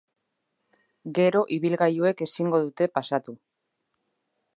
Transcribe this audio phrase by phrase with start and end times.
[1.19, 3.37] Gero ibilgailuek ezingo dute pasatu.